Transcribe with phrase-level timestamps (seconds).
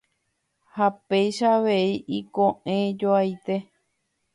[0.75, 3.55] Ha péicha avei iko'ẽjoaite.